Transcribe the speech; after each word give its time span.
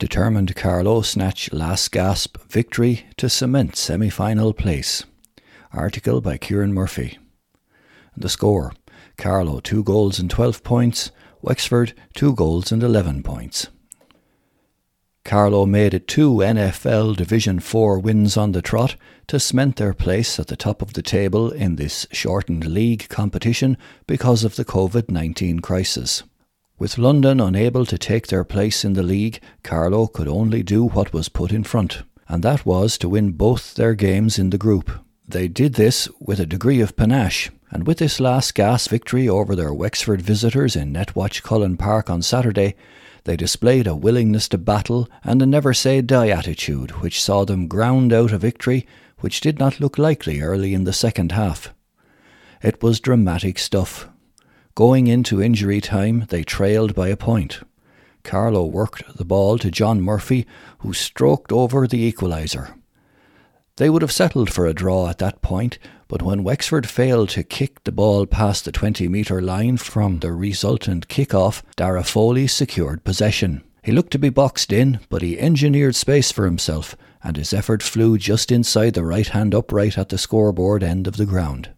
determined 0.00 0.56
Carlow 0.56 1.02
snatch 1.02 1.52
last 1.52 1.92
gasp 1.92 2.38
victory 2.48 3.04
to 3.18 3.28
cement 3.28 3.76
semi 3.76 4.08
final 4.08 4.54
place. 4.54 5.04
Article 5.72 6.22
by 6.22 6.38
Kieran 6.38 6.72
Murphy. 6.72 7.18
The 8.16 8.30
score 8.30 8.72
Carlow 9.18 9.60
2 9.60 9.84
goals 9.84 10.18
and 10.18 10.30
12 10.30 10.64
points, 10.64 11.10
Wexford 11.42 11.92
2 12.14 12.34
goals 12.34 12.72
and 12.72 12.82
11 12.82 13.22
points. 13.22 13.68
Carlow 15.22 15.66
made 15.66 15.92
it 15.92 16.08
two 16.08 16.36
NFL 16.36 17.14
Division 17.14 17.60
4 17.60 17.98
wins 17.98 18.38
on 18.38 18.52
the 18.52 18.62
trot 18.62 18.96
to 19.26 19.38
cement 19.38 19.76
their 19.76 19.92
place 19.92 20.40
at 20.40 20.46
the 20.46 20.56
top 20.56 20.80
of 20.80 20.94
the 20.94 21.02
table 21.02 21.50
in 21.50 21.76
this 21.76 22.06
shortened 22.10 22.64
league 22.64 23.06
competition 23.10 23.76
because 24.06 24.44
of 24.44 24.56
the 24.56 24.64
COVID 24.64 25.10
19 25.10 25.60
crisis. 25.60 26.22
With 26.80 26.96
London 26.96 27.40
unable 27.40 27.84
to 27.84 27.98
take 27.98 28.28
their 28.28 28.42
place 28.42 28.86
in 28.86 28.94
the 28.94 29.02
league, 29.02 29.38
Carlow 29.62 30.06
could 30.06 30.26
only 30.26 30.62
do 30.62 30.86
what 30.86 31.12
was 31.12 31.28
put 31.28 31.52
in 31.52 31.62
front, 31.62 32.04
and 32.26 32.42
that 32.42 32.64
was 32.64 32.96
to 32.98 33.08
win 33.10 33.32
both 33.32 33.74
their 33.74 33.94
games 33.94 34.38
in 34.38 34.48
the 34.48 34.56
group. 34.56 34.90
They 35.28 35.46
did 35.46 35.74
this 35.74 36.08
with 36.18 36.40
a 36.40 36.46
degree 36.46 36.80
of 36.80 36.96
panache, 36.96 37.50
and 37.70 37.86
with 37.86 37.98
this 37.98 38.18
last 38.18 38.54
gas 38.54 38.88
victory 38.88 39.28
over 39.28 39.54
their 39.54 39.74
Wexford 39.74 40.22
visitors 40.22 40.74
in 40.74 40.90
Netwatch 40.90 41.42
Cullen 41.42 41.76
Park 41.76 42.08
on 42.08 42.22
Saturday, 42.22 42.76
they 43.24 43.36
displayed 43.36 43.86
a 43.86 43.94
willingness 43.94 44.48
to 44.48 44.56
battle 44.56 45.06
and 45.22 45.42
a 45.42 45.46
never 45.46 45.74
say 45.74 46.00
die 46.00 46.30
attitude 46.30 47.02
which 47.02 47.22
saw 47.22 47.44
them 47.44 47.68
ground 47.68 48.10
out 48.10 48.32
a 48.32 48.38
victory 48.38 48.86
which 49.18 49.42
did 49.42 49.58
not 49.58 49.80
look 49.80 49.98
likely 49.98 50.40
early 50.40 50.72
in 50.72 50.84
the 50.84 50.94
second 50.94 51.32
half. 51.32 51.74
It 52.62 52.82
was 52.82 53.00
dramatic 53.00 53.58
stuff. 53.58 54.08
Going 54.74 55.08
into 55.08 55.42
injury 55.42 55.80
time, 55.80 56.26
they 56.28 56.42
trailed 56.42 56.94
by 56.94 57.08
a 57.08 57.16
point. 57.16 57.60
Carlow 58.22 58.64
worked 58.64 59.16
the 59.16 59.24
ball 59.24 59.58
to 59.58 59.70
John 59.70 60.00
Murphy, 60.00 60.46
who 60.78 60.92
stroked 60.92 61.52
over 61.52 61.86
the 61.86 62.10
equaliser. 62.10 62.74
They 63.76 63.88
would 63.88 64.02
have 64.02 64.12
settled 64.12 64.52
for 64.52 64.66
a 64.66 64.74
draw 64.74 65.08
at 65.08 65.18
that 65.18 65.42
point, 65.42 65.78
but 66.06 66.22
when 66.22 66.44
Wexford 66.44 66.88
failed 66.88 67.30
to 67.30 67.42
kick 67.42 67.82
the 67.84 67.92
ball 67.92 68.26
past 68.26 68.64
the 68.64 68.72
20 68.72 69.08
metre 69.08 69.40
line 69.40 69.78
from 69.78 70.18
the 70.18 70.32
resultant 70.32 71.08
kick-off, 71.08 71.62
Dara 71.76 72.04
Foley 72.04 72.46
secured 72.46 73.04
possession. 73.04 73.62
He 73.82 73.92
looked 73.92 74.12
to 74.12 74.18
be 74.18 74.28
boxed 74.28 74.72
in, 74.72 75.00
but 75.08 75.22
he 75.22 75.38
engineered 75.38 75.94
space 75.94 76.30
for 76.30 76.44
himself, 76.44 76.94
and 77.22 77.36
his 77.36 77.54
effort 77.54 77.82
flew 77.82 78.18
just 78.18 78.52
inside 78.52 78.94
the 78.94 79.04
right 79.04 79.28
hand 79.28 79.54
upright 79.54 79.96
at 79.96 80.10
the 80.10 80.18
scoreboard 80.18 80.82
end 80.82 81.06
of 81.06 81.16
the 81.16 81.26
ground. 81.26 81.70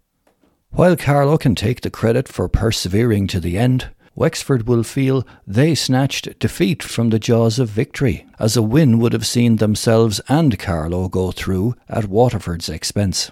While 0.74 0.96
Carlow 0.96 1.36
can 1.36 1.54
take 1.54 1.82
the 1.82 1.90
credit 1.90 2.26
for 2.28 2.48
persevering 2.48 3.26
to 3.26 3.40
the 3.40 3.58
end, 3.58 3.90
Wexford 4.14 4.66
will 4.66 4.82
feel 4.82 5.26
they 5.46 5.74
snatched 5.74 6.38
defeat 6.38 6.82
from 6.82 7.10
the 7.10 7.18
jaws 7.18 7.58
of 7.58 7.68
victory, 7.68 8.26
as 8.38 8.56
a 8.56 8.62
win 8.62 8.98
would 8.98 9.12
have 9.12 9.26
seen 9.26 9.56
themselves 9.56 10.18
and 10.30 10.58
Carlow 10.58 11.10
go 11.10 11.30
through 11.30 11.74
at 11.90 12.06
Waterford's 12.08 12.70
expense. 12.70 13.30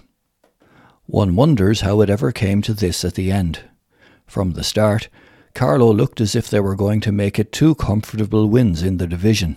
One 1.07 1.35
wonders 1.35 1.81
how 1.81 2.01
it 2.01 2.11
ever 2.11 2.31
came 2.31 2.61
to 2.61 2.75
this 2.75 3.03
at 3.03 3.15
the 3.15 3.31
end. 3.31 3.61
From 4.27 4.51
the 4.51 4.63
start, 4.63 5.09
Carlow 5.55 5.91
looked 5.91 6.21
as 6.21 6.35
if 6.35 6.47
they 6.47 6.59
were 6.59 6.75
going 6.75 7.01
to 7.01 7.11
make 7.11 7.39
it 7.39 7.51
two 7.51 7.73
comfortable 7.73 8.47
wins 8.47 8.83
in 8.83 8.97
the 8.97 9.07
division. 9.07 9.55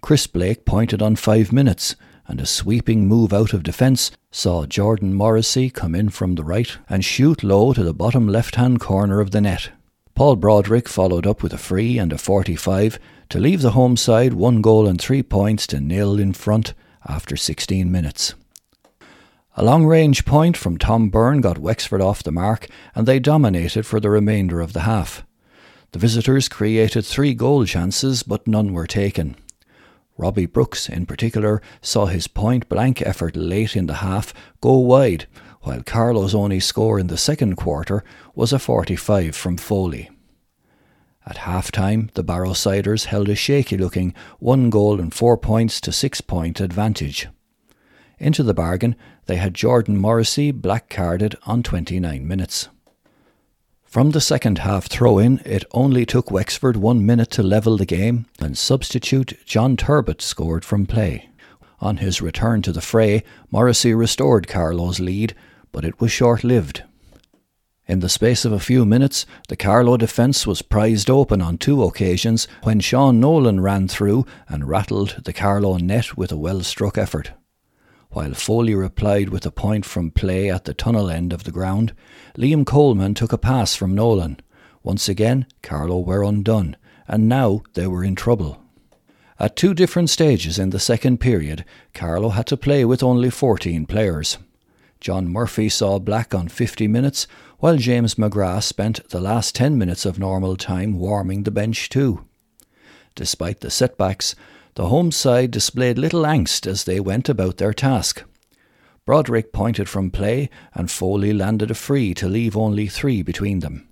Chris 0.00 0.26
Blake 0.26 0.64
pointed 0.64 1.02
on 1.02 1.16
five 1.16 1.52
minutes, 1.52 1.94
and 2.28 2.40
a 2.40 2.46
sweeping 2.46 3.06
move 3.06 3.32
out 3.32 3.52
of 3.52 3.62
defence 3.62 4.10
saw 4.30 4.66
Jordan 4.66 5.14
Morrissey 5.14 5.70
come 5.70 5.94
in 5.94 6.08
from 6.08 6.34
the 6.34 6.44
right 6.44 6.76
and 6.88 7.04
shoot 7.04 7.42
low 7.42 7.72
to 7.72 7.82
the 7.82 7.94
bottom 7.94 8.28
left 8.28 8.56
hand 8.56 8.80
corner 8.80 9.20
of 9.20 9.30
the 9.30 9.40
net. 9.40 9.70
Paul 10.14 10.36
Broderick 10.36 10.88
followed 10.88 11.26
up 11.26 11.42
with 11.42 11.52
a 11.52 11.58
free 11.58 11.98
and 11.98 12.12
a 12.12 12.18
45 12.18 12.98
to 13.28 13.38
leave 13.38 13.62
the 13.62 13.72
home 13.72 13.96
side 13.96 14.32
one 14.32 14.62
goal 14.62 14.86
and 14.86 15.00
three 15.00 15.22
points 15.22 15.66
to 15.68 15.80
nil 15.80 16.18
in 16.18 16.32
front 16.32 16.74
after 17.06 17.36
16 17.36 17.90
minutes. 17.90 18.34
A 19.56 19.64
long 19.64 19.86
range 19.86 20.24
point 20.24 20.56
from 20.56 20.76
Tom 20.76 21.08
Byrne 21.08 21.40
got 21.40 21.58
Wexford 21.58 22.00
off 22.00 22.22
the 22.22 22.32
mark 22.32 22.68
and 22.94 23.06
they 23.06 23.18
dominated 23.18 23.86
for 23.86 24.00
the 24.00 24.10
remainder 24.10 24.60
of 24.60 24.72
the 24.72 24.80
half. 24.80 25.24
The 25.92 25.98
visitors 25.98 26.48
created 26.48 27.06
three 27.06 27.32
goal 27.32 27.64
chances 27.64 28.22
but 28.22 28.46
none 28.46 28.72
were 28.72 28.86
taken. 28.86 29.36
Robbie 30.16 30.46
Brooks, 30.46 30.88
in 30.88 31.06
particular, 31.06 31.60
saw 31.82 32.06
his 32.06 32.26
point 32.26 32.68
blank 32.68 33.02
effort 33.02 33.36
late 33.36 33.76
in 33.76 33.86
the 33.86 33.94
half 33.94 34.32
go 34.60 34.78
wide 34.78 35.26
while 35.62 35.82
Carlow's 35.82 36.34
only 36.34 36.60
score 36.60 36.98
in 36.98 37.08
the 37.08 37.18
second 37.18 37.56
quarter 37.56 38.04
was 38.34 38.52
a 38.52 38.58
45 38.58 39.34
from 39.34 39.56
Foley. 39.56 40.08
At 41.26 41.38
half 41.38 41.72
time, 41.72 42.10
the 42.14 42.22
Barrowsiders 42.22 43.06
held 43.06 43.28
a 43.28 43.34
shaky 43.34 43.76
looking 43.76 44.14
one 44.38 44.70
goal 44.70 45.00
and 45.00 45.12
four 45.12 45.36
points 45.36 45.80
to 45.80 45.92
six 45.92 46.20
point 46.20 46.60
advantage. 46.60 47.26
Into 48.18 48.44
the 48.44 48.54
bargain, 48.54 48.94
they 49.26 49.36
had 49.36 49.54
Jordan 49.54 49.98
Morrissey 49.98 50.52
black 50.52 50.88
carded 50.88 51.34
on 51.44 51.64
29 51.64 52.26
minutes. 52.26 52.68
From 53.96 54.10
the 54.10 54.20
second 54.20 54.58
half 54.58 54.88
throw 54.88 55.18
in, 55.18 55.40
it 55.46 55.64
only 55.72 56.04
took 56.04 56.30
Wexford 56.30 56.76
one 56.76 57.06
minute 57.06 57.30
to 57.30 57.42
level 57.42 57.78
the 57.78 57.86
game, 57.86 58.26
and 58.38 58.58
substitute 58.58 59.38
John 59.46 59.74
Turbot 59.74 60.20
scored 60.20 60.66
from 60.66 60.84
play. 60.84 61.30
On 61.80 61.96
his 61.96 62.20
return 62.20 62.60
to 62.60 62.72
the 62.72 62.82
fray, 62.82 63.24
Morrissey 63.50 63.94
restored 63.94 64.48
Carlow's 64.48 65.00
lead 65.00 65.34
but 65.72 65.86
it 65.86 65.98
was 65.98 66.12
short 66.12 66.44
lived. 66.44 66.82
In 67.86 68.00
the 68.00 68.10
space 68.10 68.44
of 68.44 68.52
a 68.52 68.60
few 68.60 68.84
minutes, 68.84 69.24
the 69.48 69.56
Carlow 69.56 69.96
defence 69.96 70.46
was 70.46 70.60
prized 70.60 71.08
open 71.08 71.40
on 71.40 71.56
two 71.56 71.82
occasions 71.82 72.46
when 72.64 72.80
Sean 72.80 73.18
Nolan 73.18 73.60
ran 73.60 73.88
through 73.88 74.26
and 74.46 74.68
rattled 74.68 75.22
the 75.24 75.32
Carlow 75.32 75.78
net 75.78 76.18
with 76.18 76.30
a 76.30 76.36
well 76.36 76.62
struck 76.62 76.98
effort. 76.98 77.30
While 78.10 78.34
Foley 78.34 78.74
replied 78.74 79.28
with 79.28 79.44
a 79.44 79.50
point 79.50 79.84
from 79.84 80.10
play 80.10 80.50
at 80.50 80.64
the 80.64 80.74
tunnel 80.74 81.10
end 81.10 81.32
of 81.32 81.44
the 81.44 81.52
ground, 81.52 81.92
Liam 82.36 82.64
Coleman 82.64 83.14
took 83.14 83.32
a 83.32 83.38
pass 83.38 83.74
from 83.74 83.94
Nolan. 83.94 84.40
Once 84.82 85.08
again, 85.08 85.46
Carlow 85.62 85.98
were 85.98 86.22
undone, 86.22 86.76
and 87.08 87.28
now 87.28 87.62
they 87.74 87.86
were 87.86 88.04
in 88.04 88.14
trouble. 88.14 88.62
At 89.38 89.56
two 89.56 89.74
different 89.74 90.08
stages 90.08 90.58
in 90.58 90.70
the 90.70 90.78
second 90.78 91.18
period, 91.18 91.64
Carlow 91.92 92.30
had 92.30 92.46
to 92.46 92.56
play 92.56 92.84
with 92.84 93.02
only 93.02 93.28
14 93.28 93.84
players. 93.84 94.38
John 95.00 95.28
Murphy 95.28 95.68
saw 95.68 95.98
black 95.98 96.34
on 96.34 96.48
50 96.48 96.88
minutes, 96.88 97.26
while 97.58 97.76
James 97.76 98.14
McGrath 98.14 98.62
spent 98.62 99.06
the 99.10 99.20
last 99.20 99.54
10 99.54 99.76
minutes 99.76 100.06
of 100.06 100.18
normal 100.18 100.56
time 100.56 100.98
warming 100.98 101.42
the 101.42 101.50
bench 101.50 101.90
too. 101.90 102.24
Despite 103.14 103.60
the 103.60 103.70
setbacks, 103.70 104.34
the 104.76 104.88
home 104.88 105.10
side 105.10 105.50
displayed 105.50 105.98
little 105.98 106.22
angst 106.22 106.66
as 106.66 106.84
they 106.84 107.00
went 107.00 107.30
about 107.30 107.56
their 107.56 107.72
task. 107.72 108.22
Broderick 109.06 109.50
pointed 109.50 109.88
from 109.88 110.10
play, 110.10 110.50
and 110.74 110.90
Foley 110.90 111.32
landed 111.32 111.70
a 111.70 111.74
free 111.74 112.12
to 112.12 112.28
leave 112.28 112.56
only 112.56 112.86
three 112.86 113.22
between 113.22 113.60
them. 113.60 113.88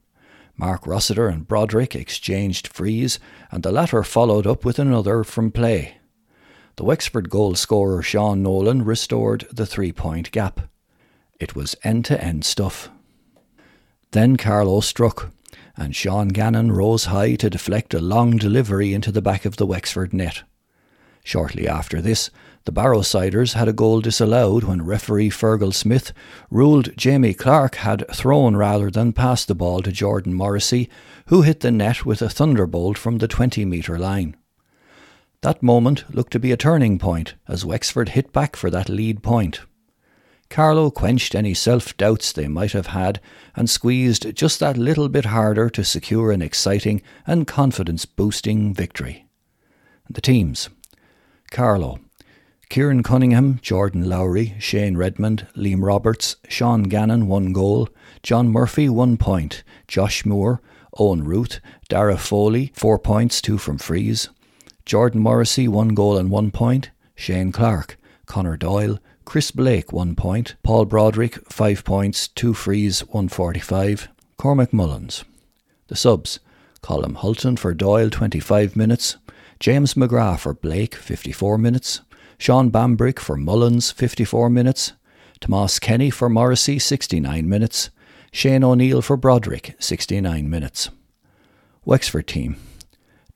Mark 0.59 0.87
Rossiter 0.87 1.27
and 1.27 1.49
Broderick 1.49 1.97
exchanged 1.97 2.69
frees, 2.69 3.19
and 3.50 3.62
the 3.62 3.72
latter 3.72 4.03
followed 4.03 4.47
up 4.47 4.65
with 4.65 4.78
another 4.78 5.25
from 5.25 5.50
play. 5.50 5.97
The 6.77 6.84
Wexford 6.84 7.31
goal 7.31 7.55
scorer 7.55 8.03
Sean 8.03 8.43
Nolan 8.43 8.84
restored 8.84 9.47
the 9.51 9.66
three 9.66 9.93
point 9.93 10.33
gap. 10.33 10.69
It 11.41 11.56
was 11.56 11.77
end 11.83 12.05
to 12.06 12.22
end 12.22 12.45
stuff. 12.45 12.91
Then 14.11 14.37
Carlow 14.37 14.81
struck, 14.81 15.31
and 15.77 15.97
Sean 15.97 16.28
Gannon 16.28 16.72
rose 16.72 17.06
high 17.06 17.37
to 17.37 17.49
deflect 17.49 17.95
a 17.95 18.01
long 18.01 18.37
delivery 18.37 18.93
into 18.93 19.11
the 19.11 19.22
back 19.22 19.47
of 19.47 19.56
the 19.56 19.66
Wexford 19.66 20.12
net. 20.12 20.43
Shortly 21.25 21.67
after 21.67 22.03
this, 22.03 22.31
the 22.65 22.73
Barrowsiders 22.73 23.55
had 23.55 23.67
a 23.67 23.73
goal 23.73 24.03
disallowed 24.03 24.62
when 24.65 24.85
referee 24.85 25.31
Fergal 25.31 25.73
Smith 25.73 26.12
ruled 26.51 26.95
Jamie 26.99 27.33
Clark 27.33 27.77
had 27.77 28.07
thrown 28.15 28.57
rather 28.57 28.91
than 28.91 29.15
passed 29.15 29.49
the 29.49 29.55
ball 29.55 29.81
to 29.81 29.91
Jordan 29.91 30.34
Morrissey, 30.34 30.91
who 31.27 31.41
hit 31.41 31.61
the 31.61 31.71
net 31.71 32.05
with 32.05 32.21
a 32.21 32.29
thunderbolt 32.29 32.99
from 32.99 33.19
the 33.19 33.27
20 33.27 33.65
metre 33.65 33.99
line. 33.99 34.37
That 35.41 35.63
moment 35.63 36.05
looked 36.15 36.33
to 36.34 36.39
be 36.39 36.53
a 36.53 36.59
turning 36.59 36.98
point 36.98 37.34
as 37.48 37.65
Wexford 37.65 38.10
hit 38.10 38.31
back 38.33 38.54
for 38.54 38.69
that 38.69 38.91
lead 38.91 39.22
point. 39.22 39.60
Carlow 40.51 40.91
quenched 40.91 41.34
any 41.34 41.54
self 41.54 41.97
doubts 41.97 42.33
they 42.33 42.48
might 42.48 42.72
have 42.72 42.89
had 42.89 43.19
and 43.57 43.69
squeezed 43.69 44.37
just 44.37 44.60
that 44.60 44.77
little 44.77 45.09
bit 45.09 45.25
harder 45.27 45.71
to 45.71 45.84
secure 45.84 46.31
an 46.31 46.43
exciting 46.43 47.01
and 47.27 47.47
confidence 47.47 48.04
boosting 48.04 48.75
victory. 48.75 49.27
The 50.10 50.21
teams 50.21 50.69
Carlow, 51.54 52.01
Kieran 52.68 53.04
Cunningham, 53.04 53.60
Jordan 53.62 54.09
Lowry, 54.09 54.56
Shane 54.59 54.97
Redmond, 54.97 55.47
Liam 55.56 55.84
Roberts, 55.84 56.34
Sean 56.48 56.83
Gannon, 56.83 57.28
one 57.28 57.53
goal, 57.53 57.89
John 58.24 58.48
Murphy, 58.48 58.89
one 58.89 59.16
point, 59.16 59.62
Josh 59.86 60.27
Moore, 60.27 60.60
Owen 60.98 61.22
Root, 61.22 61.60
Dara 61.89 62.18
Foley, 62.18 62.72
four 62.74 62.98
points, 62.98 63.41
two 63.41 63.56
from 63.56 63.78
frees, 63.78 64.30
Jordan 64.84 65.21
Morrissey, 65.21 65.68
one 65.68 65.91
goal 65.91 66.16
and 66.18 66.28
one 66.28 66.51
point, 66.51 66.91
Shane 67.15 67.53
Clark, 67.53 67.98
Connor 68.27 68.57
Doyle, 68.57 68.98
Chris 69.24 69.53
Blake, 69.53 69.92
one 69.92 70.16
point. 70.16 70.57
Paul 70.65 70.86
Broderick, 70.86 71.36
five 71.53 71.84
points, 71.84 72.27
two 72.27 72.53
frees, 72.53 73.07
145. 73.07 74.09
Cormac 74.39 74.72
Mullins. 74.72 75.24
The 75.86 75.95
subs 75.95 76.41
Colm 76.83 77.15
Hulton 77.15 77.57
for 77.57 77.72
Doyle, 77.74 78.10
25 78.10 78.74
minutes. 78.74 79.18
James 79.65 79.95
McGrath 79.95 80.41
for 80.41 80.53
Blake, 80.53 80.95
54 80.95 81.57
minutes. 81.57 82.03
Sean 82.37 82.71
Bambrick 82.71 83.19
for 83.19 83.34
Mullins, 83.34 83.91
54 83.91 84.51
minutes. 84.51 84.93
Tomas 85.41 85.78
Kenny 85.78 86.11
for 86.11 86.28
Morrissey, 86.28 86.78
69 86.78 87.49
minutes. 87.49 87.89
Shane 88.31 88.63
O'Neill 88.63 89.01
for 89.01 89.16
Broderick, 89.16 89.75
69 89.78 90.51
minutes. 90.51 90.91
Wexford 91.87 92.27
team. 92.27 92.57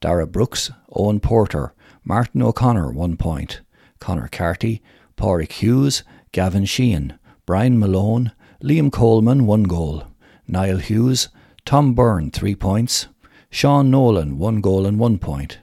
Dara 0.01 0.27
Brooks, 0.27 0.69
Owen 0.91 1.19
Porter, 1.19 1.73
Martin 2.03 2.43
O'Connor, 2.43 2.91
1 2.91 3.17
point. 3.17 3.61
Connor 3.97 4.29
Carty, 4.31 4.83
Pádraig 5.17 5.51
Hughes, 5.51 6.03
Gavin 6.31 6.65
Sheehan, 6.65 7.17
Brian 7.47 7.79
Malone, 7.79 8.33
Liam 8.63 8.91
Coleman, 8.91 9.47
1 9.47 9.63
goal. 9.63 10.03
Niall 10.47 10.77
Hughes, 10.77 11.29
Tom 11.65 11.95
Byrne, 11.95 12.29
3 12.29 12.53
points. 12.53 13.07
Sean 13.49 13.89
Nolan, 13.89 14.37
1 14.37 14.61
goal 14.61 14.85
and 14.85 14.99
1 14.99 15.17
point. 15.17 15.57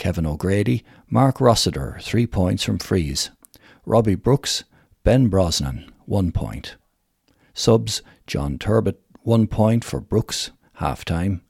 Kevin 0.00 0.24
O'Grady, 0.24 0.82
Mark 1.10 1.42
Rossiter, 1.42 1.98
3 2.00 2.26
points 2.26 2.64
from 2.64 2.78
frees. 2.78 3.30
Robbie 3.84 4.14
Brooks, 4.14 4.64
Ben 5.04 5.28
Brosnan, 5.28 5.92
1 6.06 6.32
point. 6.32 6.76
Subs 7.52 8.00
John 8.26 8.56
Turbot, 8.56 8.98
1 9.24 9.46
point 9.46 9.84
for 9.84 10.00
Brooks, 10.00 10.52
half 10.76 11.04
time. 11.04 11.42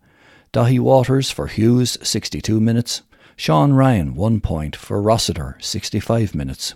Dahi 0.52 0.81
Waters 0.81 1.31
for 1.31 1.47
Hughes, 1.47 1.97
62 2.02 2.61
minutes. 2.61 3.02
Sean 3.37 3.73
Ryan, 3.73 4.17
1 4.17 4.41
point 4.41 4.75
for 4.75 5.00
Rossiter, 5.00 5.56
65 5.61 6.35
minutes. 6.35 6.75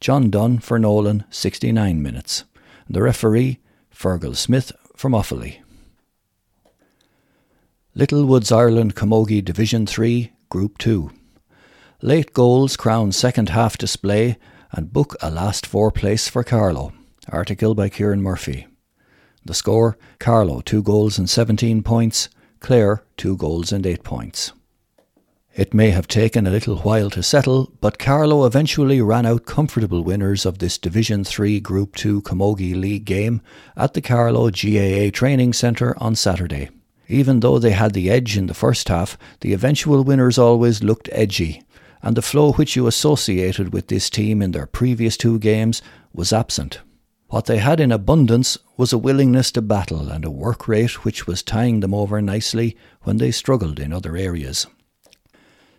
John 0.00 0.28
Dunn 0.28 0.58
for 0.58 0.76
Nolan, 0.76 1.24
69 1.30 2.02
minutes. 2.02 2.42
The 2.90 3.00
referee, 3.00 3.60
Fergal 3.94 4.34
Smith 4.34 4.72
from 4.96 5.12
Offaly. 5.12 5.58
Littlewoods 7.94 8.50
Ireland 8.50 8.96
Camogie 8.96 9.44
Division 9.44 9.86
3, 9.86 10.32
Group 10.52 10.76
2. 10.76 11.10
Late 12.02 12.34
goals 12.34 12.76
crown 12.76 13.10
second 13.10 13.48
half 13.48 13.78
display 13.78 14.36
and 14.70 14.92
book 14.92 15.16
a 15.22 15.30
last 15.30 15.64
four 15.64 15.90
place 15.90 16.28
for 16.28 16.44
Carlow. 16.44 16.92
Article 17.30 17.74
by 17.74 17.88
Kieran 17.88 18.20
Murphy. 18.20 18.66
The 19.46 19.54
score 19.54 19.96
Carlow 20.18 20.60
2 20.60 20.82
goals 20.82 21.16
and 21.16 21.30
17 21.30 21.82
points, 21.82 22.28
Clare 22.60 23.02
2 23.16 23.38
goals 23.38 23.72
and 23.72 23.86
8 23.86 24.04
points. 24.04 24.52
It 25.56 25.72
may 25.72 25.88
have 25.88 26.06
taken 26.06 26.46
a 26.46 26.50
little 26.50 26.76
while 26.80 27.08
to 27.08 27.22
settle, 27.22 27.72
but 27.80 27.98
Carlow 27.98 28.44
eventually 28.44 29.00
ran 29.00 29.24
out 29.24 29.46
comfortable 29.46 30.04
winners 30.04 30.44
of 30.44 30.58
this 30.58 30.76
Division 30.76 31.24
3 31.24 31.60
Group 31.60 31.96
2 31.96 32.20
Camogie 32.20 32.78
League 32.78 33.06
game 33.06 33.40
at 33.74 33.94
the 33.94 34.02
Carlow 34.02 34.50
GAA 34.50 35.08
Training 35.18 35.54
Centre 35.54 35.96
on 35.96 36.14
Saturday. 36.14 36.68
Even 37.12 37.40
though 37.40 37.58
they 37.58 37.72
had 37.72 37.92
the 37.92 38.08
edge 38.08 38.38
in 38.38 38.46
the 38.46 38.54
first 38.54 38.88
half, 38.88 39.18
the 39.40 39.52
eventual 39.52 40.02
winners 40.02 40.38
always 40.38 40.82
looked 40.82 41.10
edgy, 41.12 41.62
and 42.00 42.16
the 42.16 42.22
flow 42.22 42.52
which 42.52 42.74
you 42.74 42.86
associated 42.86 43.70
with 43.70 43.88
this 43.88 44.08
team 44.08 44.40
in 44.40 44.52
their 44.52 44.66
previous 44.66 45.18
two 45.18 45.38
games 45.38 45.82
was 46.14 46.32
absent. 46.32 46.80
What 47.28 47.44
they 47.44 47.58
had 47.58 47.80
in 47.80 47.92
abundance 47.92 48.56
was 48.78 48.94
a 48.94 48.98
willingness 48.98 49.52
to 49.52 49.60
battle 49.60 50.08
and 50.08 50.24
a 50.24 50.30
work 50.30 50.66
rate 50.66 51.04
which 51.04 51.26
was 51.26 51.42
tying 51.42 51.80
them 51.80 51.92
over 51.92 52.22
nicely 52.22 52.78
when 53.02 53.18
they 53.18 53.30
struggled 53.30 53.78
in 53.78 53.92
other 53.92 54.16
areas. 54.16 54.66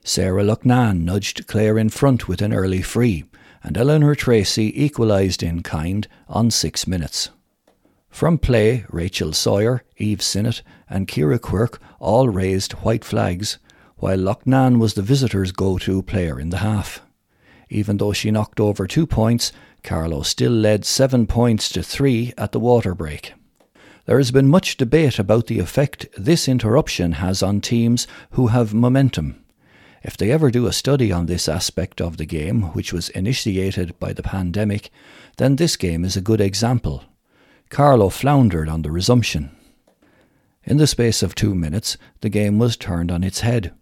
Sarah 0.04 0.44
Loughnane 0.44 1.02
nudged 1.02 1.48
Clare 1.48 1.80
in 1.80 1.90
front 1.90 2.28
with 2.28 2.44
an 2.44 2.54
early 2.54 2.84
free, 2.84 3.24
and 3.64 3.76
Eleanor 3.76 4.14
Tracy 4.14 4.72
equalised 4.84 5.42
in 5.42 5.64
kind 5.64 6.08
on 6.28 6.52
six 6.52 6.86
minutes. 6.86 7.32
From 8.14 8.38
play, 8.38 8.86
Rachel 8.92 9.34
Sawyer, 9.34 9.82
Eve 9.98 10.22
Sinnott, 10.22 10.62
and 10.88 11.08
Kira 11.08 11.42
Quirk 11.42 11.82
all 12.00 12.30
raised 12.30 12.74
white 12.74 13.04
flags, 13.04 13.58
while 13.98 14.20
Loughnane 14.20 14.78
was 14.78 14.94
the 14.94 15.02
visitors' 15.02 15.52
go 15.52 15.80
to 15.80 16.04
player 16.04 16.40
in 16.40 16.52
the 16.52 16.60
half. 16.60 17.02
Even 17.72 17.98
though 17.98 18.14
she 18.14 18.30
knocked 18.30 18.60
over 18.60 18.86
two 18.86 19.08
points, 19.08 19.52
Carlow 19.82 20.22
still 20.22 20.52
led 20.52 20.86
seven 20.86 21.26
points 21.26 21.70
to 21.70 21.82
three 21.82 22.34
at 22.38 22.52
the 22.52 22.60
water 22.60 22.94
break. 22.94 23.34
There 24.06 24.20
has 24.20 24.30
been 24.30 24.48
much 24.48 24.78
debate 24.78 25.18
about 25.18 25.48
the 25.48 25.58
effect 25.58 26.06
this 26.16 26.48
interruption 26.48 27.14
has 27.14 27.42
on 27.42 27.62
teams 27.62 28.06
who 28.34 28.48
have 28.48 28.76
momentum. 28.76 29.44
If 30.04 30.18
they 30.18 30.30
ever 30.30 30.52
do 30.52 30.68
a 30.68 30.72
study 30.72 31.12
on 31.12 31.26
this 31.26 31.50
aspect 31.50 32.00
of 32.00 32.18
the 32.18 32.28
game, 32.28 32.74
which 32.74 32.94
was 32.94 33.10
initiated 33.10 33.98
by 33.98 34.14
the 34.14 34.22
pandemic, 34.22 34.92
then 35.38 35.56
this 35.56 35.76
game 35.76 36.06
is 36.06 36.16
a 36.16 36.22
good 36.22 36.42
example. 36.42 37.06
Carlow 37.74 38.10
floundered 38.10 38.70
on 38.70 38.84
the 38.84 38.92
resumption. 38.92 39.50
In 40.64 40.78
the 40.78 40.86
space 40.86 41.24
of 41.24 41.34
two 41.34 41.56
minutes, 41.56 41.98
the 42.22 42.30
game 42.30 42.60
was 42.60 42.78
turned 42.78 43.12
on 43.12 43.24
its 43.24 43.40
head, 43.40 43.74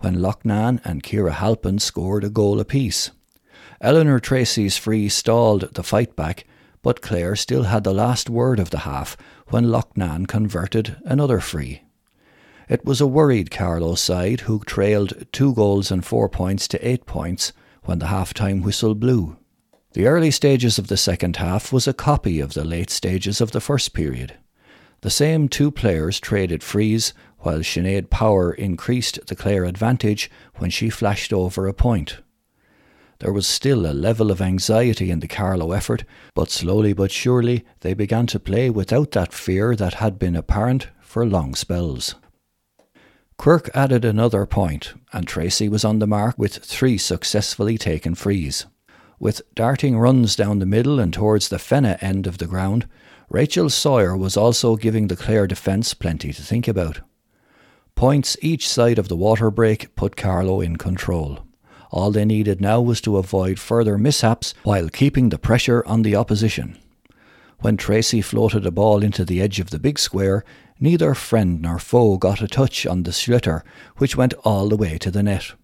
when 0.00 0.16
Loughnane 0.16 0.82
and 0.84 1.02
Kira 1.02 1.32
Halpin 1.32 1.78
scored 1.78 2.24
a 2.24 2.28
goal 2.28 2.60
apiece. 2.60 3.10
Eleanor 3.80 4.20
Tracy's 4.20 4.76
free 4.76 5.08
stalled 5.08 5.74
the 5.74 5.82
fight 5.82 6.14
back, 6.14 6.44
but 6.82 7.00
Clare 7.00 7.34
still 7.34 7.62
had 7.62 7.84
the 7.84 7.94
last 7.94 8.28
word 8.28 8.60
of 8.60 8.68
the 8.68 8.80
half 8.80 9.16
when 9.46 9.70
Loughnane 9.70 10.26
converted 10.26 10.98
another 11.06 11.40
free. 11.40 11.80
It 12.68 12.84
was 12.84 13.00
a 13.00 13.06
worried 13.06 13.50
Carlow 13.50 13.94
side 13.94 14.40
who 14.40 14.58
trailed 14.66 15.24
two 15.32 15.54
goals 15.54 15.90
and 15.90 16.04
four 16.04 16.28
points 16.28 16.68
to 16.68 16.86
eight 16.86 17.06
points 17.06 17.54
when 17.84 17.98
the 17.98 18.08
half 18.08 18.34
time 18.34 18.60
whistle 18.60 18.94
blew. 18.94 19.38
The 19.92 20.06
early 20.06 20.30
stages 20.30 20.78
of 20.78 20.88
the 20.88 20.96
second 20.96 21.36
half 21.36 21.72
was 21.72 21.88
a 21.88 21.94
copy 21.94 22.40
of 22.40 22.52
the 22.52 22.64
late 22.64 22.90
stages 22.90 23.40
of 23.40 23.52
the 23.52 23.60
first 23.60 23.94
period. 23.94 24.34
The 25.00 25.10
same 25.10 25.48
two 25.48 25.70
players 25.70 26.20
traded 26.20 26.62
frees, 26.62 27.14
while 27.38 27.60
Sinead 27.60 28.10
Power 28.10 28.52
increased 28.52 29.26
the 29.26 29.36
Clare 29.36 29.64
advantage 29.64 30.30
when 30.56 30.70
she 30.70 30.90
flashed 30.90 31.32
over 31.32 31.66
a 31.66 31.72
point. 31.72 32.18
There 33.20 33.32
was 33.32 33.46
still 33.46 33.86
a 33.86 33.94
level 33.94 34.30
of 34.30 34.40
anxiety 34.40 35.10
in 35.10 35.20
the 35.20 35.28
Carlow 35.28 35.72
effort, 35.72 36.04
but 36.34 36.50
slowly 36.50 36.92
but 36.92 37.10
surely 37.10 37.64
they 37.80 37.94
began 37.94 38.26
to 38.28 38.38
play 38.38 38.70
without 38.70 39.12
that 39.12 39.32
fear 39.32 39.74
that 39.74 39.94
had 39.94 40.18
been 40.18 40.36
apparent 40.36 40.88
for 41.00 41.26
long 41.26 41.54
spells. 41.54 42.14
Quirk 43.36 43.70
added 43.74 44.04
another 44.04 44.46
point, 44.46 44.94
and 45.12 45.26
Tracy 45.26 45.68
was 45.68 45.84
on 45.84 45.98
the 45.98 46.06
mark 46.06 46.36
with 46.36 46.56
three 46.56 46.98
successfully 46.98 47.78
taken 47.78 48.14
frees. 48.14 48.66
With 49.20 49.42
darting 49.54 49.98
runs 49.98 50.36
down 50.36 50.60
the 50.60 50.66
middle 50.66 51.00
and 51.00 51.12
towards 51.12 51.48
the 51.48 51.56
Fenagh 51.56 52.00
end 52.00 52.26
of 52.26 52.38
the 52.38 52.46
ground, 52.46 52.86
Rachel 53.28 53.68
Sawyer 53.68 54.16
was 54.16 54.36
also 54.36 54.76
giving 54.76 55.08
the 55.08 55.16
Clare 55.16 55.46
defence 55.46 55.92
plenty 55.92 56.32
to 56.32 56.42
think 56.42 56.68
about. 56.68 57.00
Points 57.94 58.36
each 58.40 58.68
side 58.68 58.98
of 58.98 59.08
the 59.08 59.16
water 59.16 59.50
break 59.50 59.94
put 59.96 60.16
Carlow 60.16 60.60
in 60.60 60.76
control. 60.76 61.40
All 61.90 62.12
they 62.12 62.24
needed 62.24 62.60
now 62.60 62.80
was 62.80 63.00
to 63.00 63.16
avoid 63.16 63.58
further 63.58 63.98
mishaps 63.98 64.54
while 64.62 64.88
keeping 64.88 65.30
the 65.30 65.38
pressure 65.38 65.84
on 65.84 66.02
the 66.02 66.14
opposition. 66.14 66.78
When 67.60 67.76
Tracy 67.76 68.22
floated 68.22 68.64
a 68.64 68.70
ball 68.70 69.02
into 69.02 69.24
the 69.24 69.42
edge 69.42 69.58
of 69.58 69.70
the 69.70 69.80
big 69.80 69.98
square, 69.98 70.44
neither 70.78 71.12
friend 71.14 71.60
nor 71.60 71.80
foe 71.80 72.18
got 72.18 72.40
a 72.40 72.46
touch 72.46 72.86
on 72.86 73.02
the 73.02 73.10
sliotar, 73.10 73.62
which 73.96 74.16
went 74.16 74.34
all 74.44 74.68
the 74.68 74.76
way 74.76 74.96
to 74.98 75.10
the 75.10 75.24
net. 75.24 75.54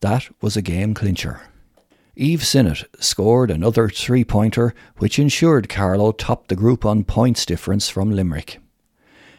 That 0.00 0.30
was 0.40 0.56
a 0.56 0.62
game 0.62 0.94
clincher. 0.94 1.42
Eve 2.14 2.44
Sinnott 2.44 2.84
scored 3.00 3.50
another 3.50 3.88
three 3.88 4.24
pointer, 4.24 4.74
which 4.98 5.18
ensured 5.18 5.70
Carlow 5.70 6.12
topped 6.12 6.48
the 6.48 6.56
group 6.56 6.84
on 6.84 7.04
points 7.04 7.46
difference 7.46 7.88
from 7.88 8.10
Limerick. 8.10 8.58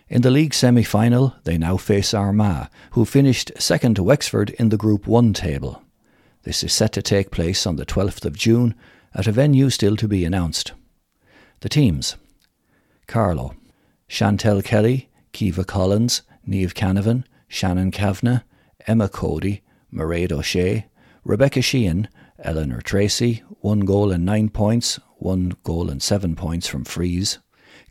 In 0.09 0.23
the 0.23 0.31
league 0.31 0.53
semi 0.53 0.83
final, 0.83 1.35
they 1.43 1.57
now 1.57 1.77
face 1.77 2.13
Armagh, 2.13 2.69
who 2.91 3.05
finished 3.05 3.51
second 3.59 3.95
to 3.95 4.03
Wexford 4.03 4.49
in 4.51 4.69
the 4.69 4.77
Group 4.77 5.05
1 5.07 5.33
table. 5.33 5.83
This 6.43 6.63
is 6.63 6.73
set 6.73 6.91
to 6.93 7.01
take 7.01 7.31
place 7.31 7.67
on 7.67 7.75
the 7.75 7.85
12th 7.85 8.25
of 8.25 8.35
June 8.35 8.75
at 9.13 9.27
a 9.27 9.31
venue 9.31 9.69
still 9.69 9.95
to 9.95 10.07
be 10.07 10.25
announced. 10.25 10.73
The 11.59 11.69
teams 11.69 12.15
Carlow, 13.05 13.55
Chantel 14.09 14.63
Kelly, 14.63 15.09
Kiva 15.31 15.63
Collins, 15.63 16.23
Neve 16.45 16.73
Canavan, 16.73 17.23
Shannon 17.47 17.91
Kavanagh, 17.91 18.41
Emma 18.87 19.09
Cody, 19.09 19.61
Mairead 19.93 20.31
O'Shea, 20.31 20.87
Rebecca 21.23 21.61
Sheehan, 21.61 22.07
Eleanor 22.43 22.81
Tracy, 22.81 23.41
one 23.61 23.79
goal 23.81 24.11
and 24.11 24.25
nine 24.25 24.49
points, 24.49 24.99
one 25.17 25.55
goal 25.63 25.89
and 25.89 26.03
seven 26.03 26.35
points 26.35 26.67
from 26.67 26.83
frees. 26.83 27.39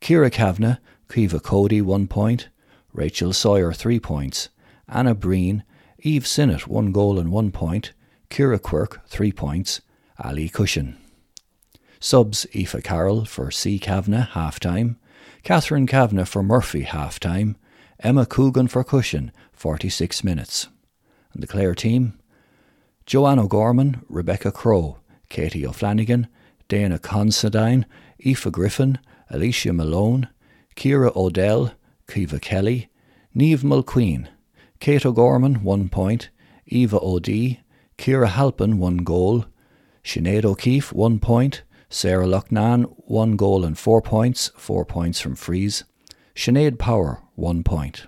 Kira 0.00 0.30
Kavanagh, 0.30 0.76
Kiva 1.10 1.40
Cody, 1.40 1.80
one 1.80 2.06
point. 2.06 2.48
Rachel 2.92 3.32
Sawyer, 3.32 3.72
three 3.72 3.98
points. 3.98 4.50
Anna 4.86 5.14
Breen, 5.14 5.64
Eve 5.98 6.26
Sinnott, 6.26 6.68
one 6.68 6.92
goal 6.92 7.18
and 7.18 7.32
one 7.32 7.50
point. 7.50 7.92
Kira 8.32 8.60
Quirk, 8.60 9.06
3 9.08 9.30
points, 9.32 9.82
Ali 10.18 10.48
Cushion. 10.48 10.96
Subs 12.00 12.46
Aoife 12.54 12.82
Carroll 12.82 13.26
for 13.26 13.50
C. 13.50 13.78
Kavanagh, 13.78 14.28
half 14.32 14.58
time, 14.58 14.98
Catherine 15.42 15.86
Kavanagh 15.86 16.24
for 16.24 16.42
Murphy, 16.42 16.82
half 16.82 17.20
time, 17.20 17.56
Emma 18.00 18.24
Coogan 18.24 18.68
for 18.68 18.82
Cushion, 18.84 19.32
46 19.52 20.24
minutes. 20.24 20.68
And 21.34 21.42
the 21.42 21.46
Clare 21.46 21.74
team 21.74 22.18
Joanne 23.06 23.40
O'Gorman, 23.40 24.02
Rebecca 24.08 24.52
Crow, 24.52 24.98
Katie 25.28 25.66
O'Flanagan, 25.66 26.28
Dana 26.68 26.98
Considine, 26.98 27.86
Aoife 28.24 28.50
Griffin, 28.52 28.98
Alicia 29.30 29.72
Malone, 29.72 30.28
Kira 30.76 31.14
Odell, 31.16 31.72
Kiva 32.08 32.38
Kelly, 32.38 32.88
Neve 33.34 33.62
Mulqueen, 33.62 34.28
Kate 34.78 35.04
O'Gorman, 35.06 35.62
1 35.62 35.88
point, 35.88 36.30
Eva 36.66 36.98
O'D, 37.00 37.58
Kira 37.98 38.28
Halpin, 38.28 38.78
one 38.78 38.98
goal, 38.98 39.46
Sinead 40.04 40.44
O'Keefe, 40.44 40.92
one 40.92 41.18
point, 41.18 41.62
Sarah 41.88 42.26
Loughnane, 42.26 42.92
one 43.06 43.36
goal 43.36 43.64
and 43.64 43.78
four 43.78 44.00
points, 44.00 44.50
four 44.56 44.84
points 44.84 45.20
from 45.20 45.36
frees, 45.36 45.84
Sinead 46.34 46.78
Power, 46.78 47.22
one 47.34 47.62
point. 47.62 48.06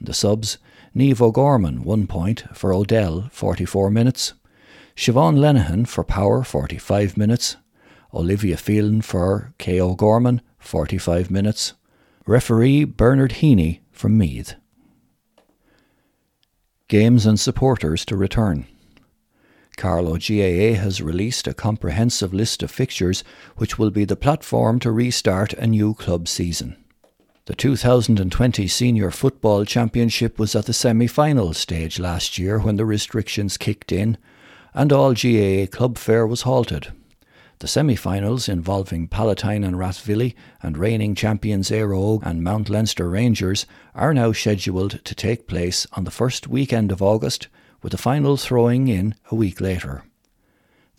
The 0.00 0.14
subs, 0.14 0.58
Neve 0.94 1.22
O'Gorman, 1.22 1.84
one 1.84 2.06
point, 2.06 2.44
for 2.52 2.72
Odell, 2.72 3.28
44 3.32 3.90
minutes, 3.90 4.34
Siobhan 4.94 5.38
Lenihan 5.38 5.88
for 5.88 6.04
Power, 6.04 6.44
45 6.44 7.16
minutes, 7.16 7.56
Olivia 8.12 8.58
Phelan 8.58 9.00
for 9.00 9.54
K. 9.56 9.80
O'Gorman, 9.80 10.42
45 10.58 11.30
minutes, 11.30 11.72
referee 12.26 12.84
Bernard 12.84 13.32
Heaney 13.32 13.80
from 13.90 14.18
Meath. 14.18 14.54
Games 16.88 17.24
and 17.24 17.40
supporters 17.40 18.04
to 18.04 18.16
return. 18.16 18.66
Carlow 19.78 20.18
GAA 20.18 20.78
has 20.78 21.00
released 21.00 21.46
a 21.46 21.54
comprehensive 21.54 22.34
list 22.34 22.62
of 22.62 22.70
fixtures 22.70 23.24
which 23.56 23.78
will 23.78 23.90
be 23.90 24.04
the 24.04 24.14
platform 24.14 24.78
to 24.80 24.92
restart 24.92 25.54
a 25.54 25.66
new 25.66 25.94
club 25.94 26.28
season. 26.28 26.76
The 27.46 27.56
2020 27.56 28.68
Senior 28.68 29.10
Football 29.10 29.64
Championship 29.64 30.38
was 30.38 30.54
at 30.54 30.66
the 30.66 30.72
semi 30.72 31.08
final 31.08 31.52
stage 31.54 31.98
last 31.98 32.38
year 32.38 32.60
when 32.60 32.76
the 32.76 32.84
restrictions 32.84 33.56
kicked 33.56 33.90
in 33.90 34.16
and 34.72 34.92
all 34.92 35.12
GAA 35.12 35.66
club 35.66 35.98
fare 35.98 36.24
was 36.24 36.42
halted. 36.42 36.92
The 37.58 37.66
semi 37.66 37.96
finals 37.96 38.48
involving 38.48 39.08
Palatine 39.08 39.64
and 39.64 39.76
Rathvilly 39.76 40.36
and 40.62 40.78
reigning 40.78 41.16
champions 41.16 41.70
Óg 41.70 42.22
and 42.22 42.44
Mount 42.44 42.70
Leinster 42.70 43.10
Rangers 43.10 43.66
are 43.92 44.14
now 44.14 44.30
scheduled 44.30 45.04
to 45.04 45.14
take 45.16 45.48
place 45.48 45.84
on 45.94 46.04
the 46.04 46.12
first 46.12 46.46
weekend 46.46 46.92
of 46.92 47.02
August, 47.02 47.48
with 47.82 47.90
the 47.90 47.98
final 47.98 48.36
throwing 48.36 48.86
in 48.86 49.16
a 49.32 49.34
week 49.34 49.60
later. 49.60 50.04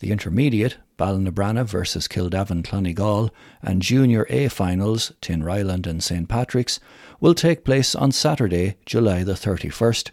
The 0.00 0.12
intermediate, 0.12 0.76
Ballinabranna 0.96 1.64
versus 1.64 2.08
Kildavin 2.08 2.62
Clonegal, 2.62 3.30
and 3.62 3.82
Junior 3.82 4.26
A 4.30 4.48
finals, 4.48 5.12
Tin 5.20 5.40
Tinryland 5.40 5.86
and 5.86 6.02
St 6.02 6.28
Patrick's, 6.28 6.80
will 7.20 7.34
take 7.34 7.64
place 7.64 7.94
on 7.94 8.12
Saturday, 8.12 8.76
July 8.86 9.24
the 9.24 9.32
31st, 9.32 10.10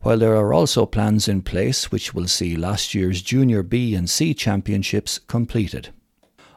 while 0.00 0.18
there 0.18 0.36
are 0.36 0.52
also 0.52 0.86
plans 0.86 1.28
in 1.28 1.42
place 1.42 1.90
which 1.90 2.14
will 2.14 2.28
see 2.28 2.56
last 2.56 2.94
year's 2.94 3.22
Junior 3.22 3.62
B 3.62 3.94
and 3.94 4.08
C 4.08 4.34
championships 4.34 5.18
completed. 5.18 5.90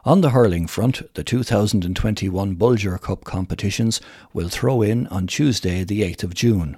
On 0.04 0.20
the 0.20 0.30
hurling 0.30 0.66
front, 0.66 1.14
the 1.14 1.22
2021 1.22 2.54
Bulger 2.54 2.98
Cup 2.98 3.24
competitions 3.24 4.00
will 4.32 4.48
throw 4.48 4.82
in 4.82 5.06
on 5.08 5.28
Tuesday, 5.28 5.84
the 5.84 6.02
8th 6.02 6.24
of 6.24 6.34
June. 6.34 6.76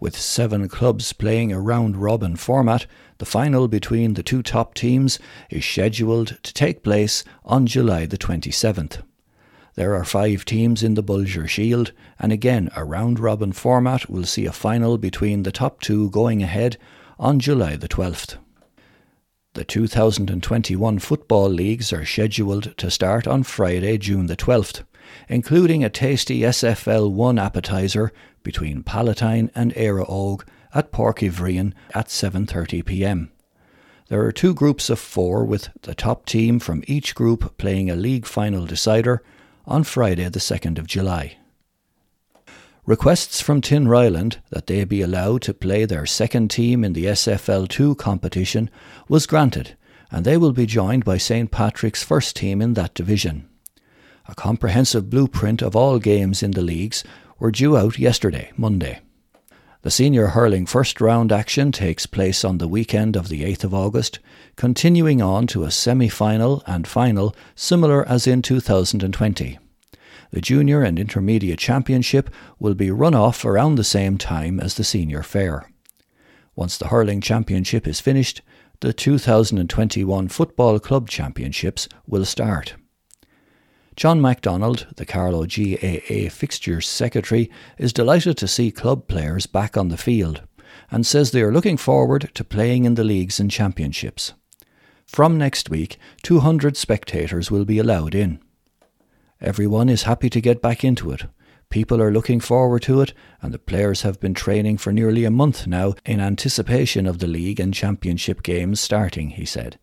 With 0.00 0.18
seven 0.18 0.66
clubs 0.66 1.12
playing 1.12 1.52
a 1.52 1.60
round 1.60 1.94
robin 1.98 2.34
format, 2.36 2.86
the 3.18 3.26
final 3.26 3.68
between 3.68 4.14
the 4.14 4.22
two 4.22 4.42
top 4.42 4.72
teams 4.72 5.18
is 5.50 5.62
scheduled 5.62 6.42
to 6.42 6.54
take 6.54 6.82
place 6.82 7.22
on 7.44 7.66
July 7.66 8.06
the 8.06 8.16
27th. 8.16 9.02
There 9.74 9.94
are 9.94 10.04
five 10.06 10.46
teams 10.46 10.82
in 10.82 10.94
the 10.94 11.02
Bulger 11.02 11.46
Shield, 11.46 11.92
and 12.18 12.32
again 12.32 12.70
a 12.74 12.82
round 12.82 13.20
robin 13.20 13.52
format 13.52 14.08
will 14.08 14.24
see 14.24 14.46
a 14.46 14.52
final 14.52 14.96
between 14.96 15.42
the 15.42 15.52
top 15.52 15.82
two 15.82 16.08
going 16.08 16.42
ahead 16.42 16.78
on 17.18 17.38
July 17.38 17.76
the 17.76 17.88
12th. 17.88 18.38
The 19.52 19.64
2021 19.64 20.98
football 20.98 21.50
leagues 21.50 21.92
are 21.92 22.06
scheduled 22.06 22.74
to 22.78 22.90
start 22.90 23.26
on 23.26 23.42
Friday, 23.42 23.98
June 23.98 24.26
the 24.26 24.36
12th, 24.36 24.82
including 25.28 25.84
a 25.84 25.90
tasty 25.90 26.40
SFL 26.40 27.10
1 27.12 27.38
appetizer 27.38 28.12
between 28.42 28.82
Palatine 28.82 29.50
and 29.54 29.74
Éire 29.74 30.08
Óg 30.08 30.42
at 30.74 30.92
Uí 30.92 31.72
at 31.94 32.08
7:30 32.08 32.84
p.m. 32.84 33.30
There 34.08 34.24
are 34.24 34.32
two 34.32 34.54
groups 34.54 34.90
of 34.90 34.98
4 34.98 35.44
with 35.44 35.68
the 35.82 35.94
top 35.94 36.26
team 36.26 36.58
from 36.58 36.82
each 36.86 37.14
group 37.14 37.56
playing 37.58 37.90
a 37.90 37.96
league 37.96 38.26
final 38.26 38.66
decider 38.66 39.22
on 39.66 39.84
Friday, 39.84 40.28
the 40.28 40.40
2nd 40.40 40.78
of 40.78 40.86
July. 40.86 41.36
Requests 42.86 43.40
from 43.40 43.60
Tinryland 43.60 44.38
that 44.50 44.66
they 44.66 44.82
be 44.84 45.00
allowed 45.00 45.42
to 45.42 45.54
play 45.54 45.84
their 45.84 46.06
second 46.06 46.50
team 46.50 46.82
in 46.82 46.92
the 46.92 47.04
SFL2 47.04 47.96
competition 47.96 48.68
was 49.08 49.26
granted, 49.26 49.76
and 50.10 50.24
they 50.24 50.36
will 50.36 50.52
be 50.52 50.66
joined 50.66 51.04
by 51.04 51.16
St 51.16 51.52
Patrick's 51.52 52.02
first 52.02 52.34
team 52.34 52.60
in 52.60 52.74
that 52.74 52.94
division. 52.94 53.48
A 54.26 54.34
comprehensive 54.34 55.08
blueprint 55.08 55.62
of 55.62 55.76
all 55.76 55.98
games 55.98 56.42
in 56.42 56.50
the 56.50 56.62
leagues 56.62 57.04
were 57.40 57.50
due 57.50 57.76
out 57.76 57.98
yesterday, 57.98 58.52
Monday. 58.56 59.00
The 59.82 59.90
senior 59.90 60.28
hurling 60.28 60.66
first 60.66 61.00
round 61.00 61.32
action 61.32 61.72
takes 61.72 62.04
place 62.04 62.44
on 62.44 62.58
the 62.58 62.68
weekend 62.68 63.16
of 63.16 63.28
the 63.28 63.42
8th 63.42 63.64
of 63.64 63.74
August, 63.74 64.18
continuing 64.54 65.22
on 65.22 65.46
to 65.48 65.64
a 65.64 65.70
semi 65.70 66.08
final 66.08 66.62
and 66.66 66.86
final 66.86 67.34
similar 67.54 68.06
as 68.06 68.26
in 68.26 68.42
2020. 68.42 69.58
The 70.32 70.40
junior 70.40 70.82
and 70.82 70.98
intermediate 70.98 71.58
championship 71.58 72.30
will 72.58 72.74
be 72.74 72.90
run 72.90 73.14
off 73.14 73.44
around 73.44 73.74
the 73.74 73.84
same 73.84 74.18
time 74.18 74.60
as 74.60 74.74
the 74.74 74.84
senior 74.84 75.22
fair. 75.22 75.68
Once 76.54 76.76
the 76.76 76.88
hurling 76.88 77.22
championship 77.22 77.88
is 77.88 78.00
finished, 78.00 78.42
the 78.80 78.92
2021 78.92 80.28
Football 80.28 80.78
Club 80.78 81.08
Championships 81.08 81.88
will 82.06 82.26
start. 82.26 82.74
John 83.96 84.20
MacDonald, 84.20 84.86
the 84.96 85.04
Carlow 85.04 85.44
GAA 85.46 86.30
Fixtures 86.30 86.88
Secretary, 86.88 87.50
is 87.76 87.92
delighted 87.92 88.36
to 88.38 88.48
see 88.48 88.70
club 88.70 89.08
players 89.08 89.46
back 89.46 89.76
on 89.76 89.88
the 89.88 89.96
field 89.96 90.42
and 90.90 91.06
says 91.06 91.30
they 91.30 91.42
are 91.42 91.52
looking 91.52 91.76
forward 91.76 92.30
to 92.34 92.44
playing 92.44 92.84
in 92.84 92.94
the 92.94 93.04
leagues 93.04 93.40
and 93.40 93.50
championships. 93.50 94.32
From 95.06 95.36
next 95.36 95.68
week, 95.70 95.98
200 96.22 96.76
spectators 96.76 97.50
will 97.50 97.64
be 97.64 97.78
allowed 97.78 98.14
in. 98.14 98.40
Everyone 99.40 99.88
is 99.88 100.04
happy 100.04 100.30
to 100.30 100.40
get 100.40 100.62
back 100.62 100.84
into 100.84 101.10
it. 101.10 101.24
People 101.68 102.00
are 102.00 102.12
looking 102.12 102.40
forward 102.40 102.82
to 102.82 103.00
it, 103.00 103.12
and 103.42 103.52
the 103.54 103.58
players 103.58 104.02
have 104.02 104.20
been 104.20 104.34
training 104.34 104.76
for 104.78 104.92
nearly 104.92 105.24
a 105.24 105.30
month 105.30 105.66
now 105.66 105.94
in 106.04 106.20
anticipation 106.20 107.06
of 107.06 107.18
the 107.18 107.26
league 107.26 107.60
and 107.60 107.74
championship 107.74 108.42
games 108.42 108.80
starting, 108.80 109.30
he 109.30 109.44
said. 109.44 109.78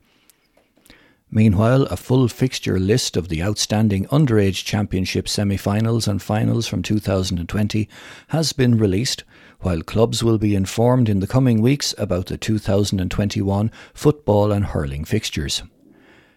Meanwhile, 1.30 1.84
a 1.84 1.98
full 1.98 2.28
fixture 2.30 2.80
list 2.80 3.18
of 3.18 3.28
the 3.28 3.44
outstanding 3.44 4.06
Underage 4.06 4.64
Championship 4.64 5.28
semi 5.28 5.58
finals 5.58 6.08
and 6.08 6.22
finals 6.22 6.68
from 6.68 6.82
2020 6.82 7.90
has 8.30 8.54
been 8.54 8.78
released, 8.78 9.26
while 9.60 9.82
clubs 9.82 10.24
will 10.24 10.38
be 10.38 10.56
informed 10.56 11.10
in 11.10 11.20
the 11.20 11.28
coming 11.28 11.62
weeks 11.62 11.94
about 11.98 12.28
the 12.28 12.38
2021 12.38 13.72
football 13.94 14.52
and 14.54 14.68
hurling 14.68 15.04
fixtures. 15.04 15.64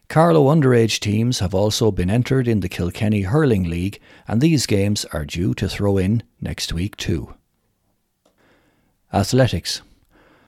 Carlow 0.09 0.47
underage 0.47 0.99
teams 0.99 1.39
have 1.39 1.55
also 1.55 1.93
been 1.93 2.11
entered 2.11 2.49
in 2.49 2.59
the 2.59 2.69
Kilkenny 2.69 3.23
Hurling 3.23 3.71
League, 3.71 4.01
and 4.27 4.41
these 4.41 4.67
games 4.67 5.05
are 5.13 5.25
due 5.25 5.55
to 5.55 5.69
throw 5.69 5.99
in 5.99 6.25
next 6.41 6.73
week 6.73 6.97
too. 6.97 7.33
Athletics. 9.13 9.83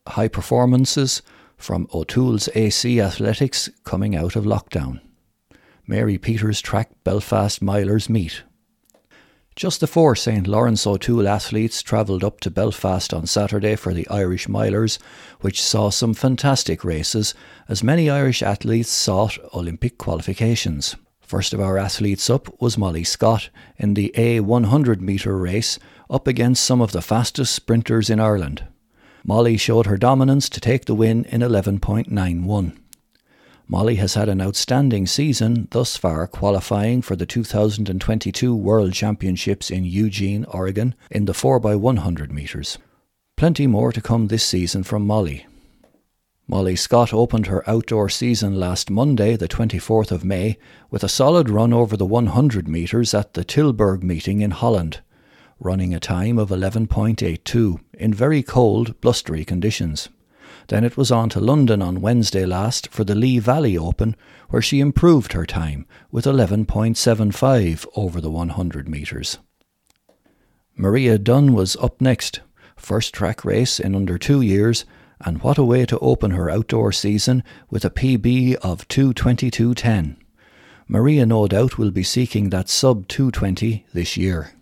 High 0.08 0.26
performances 0.26 1.22
from 1.62 1.86
O'Toole's 1.94 2.48
AC 2.56 3.00
Athletics 3.00 3.70
coming 3.84 4.16
out 4.16 4.34
of 4.34 4.44
lockdown. 4.44 5.00
Mary 5.86 6.18
Peters 6.18 6.60
Track 6.60 6.90
Belfast 7.04 7.60
Milers 7.62 8.08
meet. 8.08 8.42
Just 9.54 9.80
before 9.80 10.16
St 10.16 10.46
Lawrence 10.48 10.86
O'Toole 10.86 11.28
athletes 11.28 11.82
travelled 11.82 12.24
up 12.24 12.40
to 12.40 12.50
Belfast 12.50 13.14
on 13.14 13.26
Saturday 13.26 13.76
for 13.76 13.94
the 13.94 14.08
Irish 14.08 14.48
Milers, 14.48 14.98
which 15.40 15.62
saw 15.62 15.90
some 15.90 16.14
fantastic 16.14 16.84
races, 16.84 17.32
as 17.68 17.84
many 17.84 18.10
Irish 18.10 18.42
athletes 18.42 18.90
sought 18.90 19.38
Olympic 19.54 19.98
qualifications. 19.98 20.96
First 21.20 21.54
of 21.54 21.60
our 21.60 21.78
athletes 21.78 22.28
up 22.28 22.60
was 22.60 22.76
Molly 22.76 23.04
Scott 23.04 23.50
in 23.76 23.94
the 23.94 24.12
A 24.16 24.40
100 24.40 25.00
metre 25.00 25.36
race, 25.36 25.78
up 26.10 26.26
against 26.26 26.64
some 26.64 26.80
of 26.80 26.92
the 26.92 27.02
fastest 27.02 27.54
sprinters 27.54 28.10
in 28.10 28.18
Ireland. 28.18 28.64
Molly 29.24 29.56
showed 29.56 29.86
her 29.86 29.96
dominance 29.96 30.48
to 30.48 30.60
take 30.60 30.86
the 30.86 30.94
win 30.94 31.24
in 31.26 31.42
11.91. 31.42 32.76
Molly 33.68 33.94
has 33.94 34.14
had 34.14 34.28
an 34.28 34.40
outstanding 34.40 35.06
season 35.06 35.68
thus 35.70 35.96
far, 35.96 36.26
qualifying 36.26 37.00
for 37.00 37.14
the 37.14 37.24
2022 37.24 38.54
World 38.54 38.92
Championships 38.92 39.70
in 39.70 39.84
Eugene, 39.84 40.44
Oregon, 40.46 40.94
in 41.10 41.26
the 41.26 41.32
4x100 41.32 42.30
metres. 42.30 42.78
Plenty 43.36 43.66
more 43.66 43.92
to 43.92 44.00
come 44.00 44.26
this 44.26 44.44
season 44.44 44.82
from 44.82 45.06
Molly. 45.06 45.46
Molly 46.48 46.76
Scott 46.76 47.14
opened 47.14 47.46
her 47.46 47.68
outdoor 47.70 48.08
season 48.08 48.58
last 48.58 48.90
Monday, 48.90 49.36
the 49.36 49.48
24th 49.48 50.10
of 50.10 50.24
May, 50.24 50.58
with 50.90 51.04
a 51.04 51.08
solid 51.08 51.48
run 51.48 51.72
over 51.72 51.96
the 51.96 52.04
100 52.04 52.68
metres 52.68 53.14
at 53.14 53.34
the 53.34 53.44
Tilburg 53.44 54.02
meeting 54.02 54.42
in 54.42 54.50
Holland 54.50 55.00
running 55.64 55.94
a 55.94 56.00
time 56.00 56.38
of 56.38 56.50
11.82 56.50 57.80
in 57.94 58.12
very 58.12 58.42
cold, 58.42 59.00
blustery 59.00 59.44
conditions. 59.44 60.08
Then 60.68 60.84
it 60.84 60.96
was 60.96 61.10
on 61.10 61.28
to 61.30 61.40
London 61.40 61.80
on 61.82 62.00
Wednesday 62.00 62.44
last 62.44 62.88
for 62.88 63.04
the 63.04 63.14
Lee 63.14 63.38
Valley 63.38 63.76
Open, 63.76 64.16
where 64.50 64.62
she 64.62 64.80
improved 64.80 65.32
her 65.32 65.46
time 65.46 65.86
with 66.10 66.24
11.75 66.24 67.86
over 67.96 68.20
the 68.20 68.30
100 68.30 68.88
metres. 68.88 69.38
Maria 70.76 71.18
Dunn 71.18 71.52
was 71.52 71.76
up 71.76 72.00
next, 72.00 72.40
first 72.76 73.14
track 73.14 73.44
race 73.44 73.78
in 73.78 73.94
under 73.94 74.18
two 74.18 74.40
years, 74.40 74.84
And 75.24 75.40
what 75.42 75.58
a 75.58 75.64
way 75.64 75.86
to 75.86 75.98
open 76.00 76.32
her 76.32 76.50
outdoor 76.50 76.90
season 76.90 77.44
with 77.70 77.84
a 77.84 77.90
PB 77.90 78.56
of 78.56 78.88
222.10. 78.88 80.16
Maria 80.88 81.24
no 81.24 81.46
doubt 81.46 81.78
will 81.78 81.92
be 81.92 82.02
seeking 82.02 82.50
that 82.50 82.68
sub 82.68 83.06
220 83.06 83.86
this 83.92 84.16
year. 84.16 84.52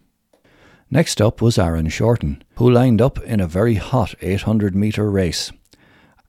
Next 0.92 1.22
up 1.22 1.40
was 1.40 1.56
Aaron 1.56 1.88
Shorten, 1.88 2.42
who 2.56 2.68
lined 2.68 3.00
up 3.00 3.22
in 3.22 3.38
a 3.38 3.46
very 3.46 3.76
hot 3.76 4.16
800 4.20 4.74
metre 4.74 5.08
race. 5.08 5.52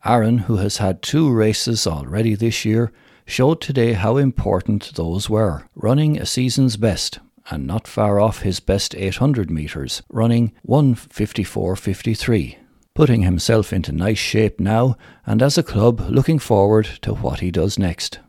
Aaron, 0.05 0.39
who 0.39 0.57
has 0.57 0.77
had 0.77 1.01
two 1.01 1.31
races 1.33 1.87
already 1.87 2.35
this 2.35 2.63
year, 2.63 2.91
showed 3.25 3.59
today 3.59 3.93
how 3.93 4.17
important 4.17 4.93
those 4.93 5.27
were, 5.27 5.63
running 5.73 6.19
a 6.19 6.27
season's 6.27 6.77
best 6.77 7.17
and 7.49 7.65
not 7.65 7.87
far 7.87 8.19
off 8.19 8.43
his 8.43 8.59
best 8.59 8.93
800 8.93 9.49
metres, 9.49 10.03
running 10.09 10.51
154.53, 10.67 12.57
putting 12.93 13.23
himself 13.23 13.73
into 13.73 13.91
nice 13.91 14.19
shape 14.19 14.59
now 14.59 14.95
and 15.25 15.41
as 15.41 15.57
a 15.57 15.63
club 15.63 16.01
looking 16.07 16.37
forward 16.37 16.85
to 17.01 17.15
what 17.15 17.39
he 17.39 17.49
does 17.49 17.79
next. 17.79 18.19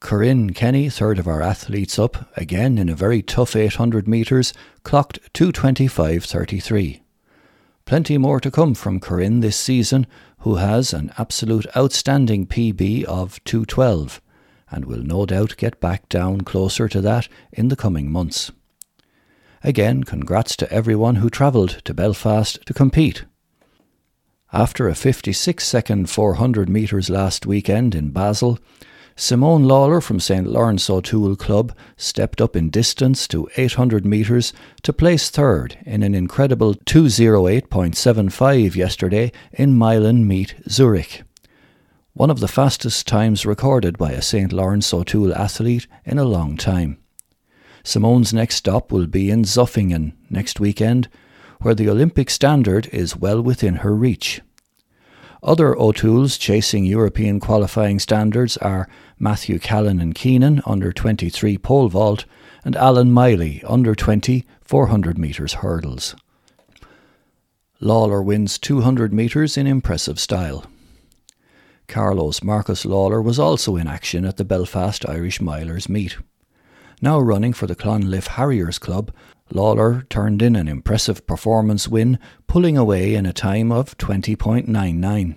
Corinne 0.00 0.52
Kenny, 0.52 0.88
third 0.88 1.18
of 1.18 1.26
our 1.26 1.42
athletes 1.42 1.98
up, 1.98 2.30
again 2.36 2.78
in 2.78 2.88
a 2.88 2.94
very 2.94 3.20
tough 3.20 3.56
800 3.56 4.06
metres, 4.06 4.52
clocked 4.84 5.18
225.33. 5.34 7.00
Plenty 7.84 8.18
more 8.18 8.38
to 8.38 8.50
come 8.50 8.74
from 8.74 9.00
Corinne 9.00 9.40
this 9.40 9.56
season, 9.56 10.06
who 10.40 10.56
has 10.56 10.92
an 10.92 11.12
absolute 11.18 11.66
outstanding 11.76 12.46
PB 12.46 13.04
of 13.04 13.42
212 13.44 14.20
and 14.70 14.84
will 14.84 15.02
no 15.02 15.26
doubt 15.26 15.56
get 15.56 15.80
back 15.80 16.08
down 16.08 16.42
closer 16.42 16.88
to 16.88 17.00
that 17.00 17.28
in 17.52 17.68
the 17.68 17.76
coming 17.76 18.10
months. 18.10 18.52
Again, 19.64 20.04
congrats 20.04 20.56
to 20.56 20.72
everyone 20.72 21.16
who 21.16 21.30
travelled 21.30 21.84
to 21.84 21.94
Belfast 21.94 22.64
to 22.66 22.74
compete. 22.74 23.24
After 24.52 24.88
a 24.88 24.94
56 24.94 25.66
second 25.66 26.08
400 26.08 26.68
metres 26.68 27.10
last 27.10 27.46
weekend 27.46 27.94
in 27.94 28.10
Basel, 28.10 28.58
Simone 29.20 29.64
Lawler 29.64 30.00
from 30.00 30.20
St 30.20 30.46
Lawrence 30.46 30.88
O'Toole 30.88 31.34
Club 31.34 31.74
stepped 31.96 32.40
up 32.40 32.54
in 32.54 32.70
distance 32.70 33.26
to 33.28 33.48
800 33.56 34.06
metres 34.06 34.52
to 34.84 34.92
place 34.92 35.28
third 35.28 35.76
in 35.84 36.04
an 36.04 36.14
incredible 36.14 36.74
208.75 36.74 38.76
yesterday 38.76 39.32
in 39.52 39.76
Milan 39.76 40.24
Meet 40.26 40.54
Zurich 40.68 41.24
one 42.18 42.30
of 42.30 42.40
the 42.40 42.48
fastest 42.48 43.06
times 43.06 43.46
recorded 43.46 43.96
by 43.96 44.10
a 44.10 44.20
St. 44.20 44.52
Lawrence 44.52 44.92
O'Toole 44.92 45.32
athlete 45.36 45.86
in 46.04 46.18
a 46.18 46.24
long 46.24 46.56
time. 46.56 46.98
Simone's 47.84 48.34
next 48.34 48.56
stop 48.56 48.90
will 48.90 49.06
be 49.06 49.30
in 49.30 49.44
Zofingen 49.44 50.14
next 50.28 50.58
weekend, 50.58 51.08
where 51.60 51.76
the 51.76 51.88
Olympic 51.88 52.28
standard 52.28 52.88
is 52.92 53.16
well 53.16 53.40
within 53.40 53.76
her 53.76 53.94
reach. 53.94 54.40
Other 55.42 55.78
O'Tooles 55.78 56.38
chasing 56.38 56.84
European 56.84 57.38
qualifying 57.38 58.00
standards 58.00 58.56
are 58.56 58.88
Matthew 59.18 59.58
Callan 59.58 60.00
and 60.00 60.14
Keenan 60.14 60.60
under 60.66 60.92
23 60.92 61.58
pole 61.58 61.88
vault 61.88 62.24
and 62.64 62.74
Alan 62.74 63.12
Miley 63.12 63.62
under 63.66 63.94
20 63.94 64.44
400 64.62 65.16
metres 65.16 65.54
hurdles. 65.54 66.16
Lawler 67.80 68.20
wins 68.20 68.58
200 68.58 69.14
metres 69.14 69.56
in 69.56 69.66
impressive 69.66 70.18
style. 70.18 70.66
Carlow's 71.86 72.42
Marcus 72.42 72.84
Lawler 72.84 73.22
was 73.22 73.38
also 73.38 73.76
in 73.76 73.86
action 73.86 74.24
at 74.24 74.36
the 74.36 74.44
Belfast 74.44 75.08
Irish 75.08 75.38
Milers 75.38 75.88
meet. 75.88 76.18
Now 77.00 77.20
running 77.20 77.52
for 77.52 77.66
the 77.68 77.76
Clonliffe 77.76 78.26
Harriers 78.26 78.78
Club, 78.78 79.12
Lawler 79.50 80.04
turned 80.10 80.42
in 80.42 80.56
an 80.56 80.68
impressive 80.68 81.26
performance 81.26 81.88
win, 81.88 82.18
pulling 82.46 82.76
away 82.76 83.14
in 83.14 83.26
a 83.26 83.32
time 83.32 83.72
of 83.72 83.96
20.99. 83.98 85.36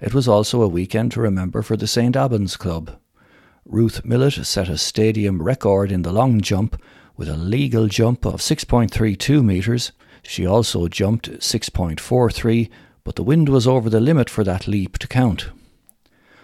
It 0.00 0.14
was 0.14 0.28
also 0.28 0.62
a 0.62 0.68
weekend 0.68 1.12
to 1.12 1.20
remember 1.20 1.62
for 1.62 1.76
the 1.76 1.86
St 1.86 2.16
Albans 2.16 2.56
Club. 2.56 2.98
Ruth 3.64 4.04
Millett 4.04 4.44
set 4.46 4.68
a 4.68 4.76
stadium 4.76 5.42
record 5.42 5.90
in 5.90 6.02
the 6.02 6.12
long 6.12 6.40
jump 6.40 6.80
with 7.16 7.28
a 7.28 7.36
legal 7.36 7.86
jump 7.88 8.24
of 8.24 8.40
6.32 8.40 9.44
metres. 9.44 9.92
She 10.22 10.44
also 10.46 10.88
jumped 10.88 11.30
6.43 11.30 12.70
but 13.04 13.16
the 13.16 13.22
wind 13.22 13.50
was 13.50 13.66
over 13.66 13.90
the 13.90 14.00
limit 14.00 14.30
for 14.30 14.42
that 14.44 14.66
leap 14.66 14.98
to 14.98 15.06
count. 15.06 15.50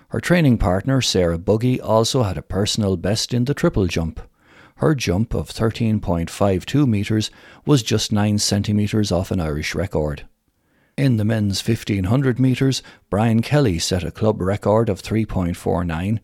Her 0.09 0.20
training 0.20 0.59
partner, 0.59 1.00
Sarah 1.00 1.38
Buggy, 1.38 1.80
also 1.80 2.22
had 2.22 2.37
a 2.37 2.42
personal 2.42 2.96
best 2.96 3.33
in 3.33 3.46
the 3.46 3.54
triple 3.54 3.87
jump. 3.87 4.20
Her 4.81 4.95
jump 4.95 5.35
of 5.35 5.51
13.52 5.51 6.88
metres 6.88 7.31
was 7.66 7.83
just 7.83 8.12
9 8.12 8.38
centimetres 8.38 9.12
off 9.12 9.31
an 9.31 9.38
Irish 9.38 9.75
record. 9.75 10.27
In 10.97 11.19
the 11.19 11.25
men's 11.25 11.62
1500 11.62 12.40
metres, 12.40 12.83
Brian 13.11 13.43
Kelly 13.43 13.79
set 13.79 14.05
a 14.05 14.11
club 14.11 14.40
record 14.40 14.88
of 14.88 15.03
3.49, 15.03 16.21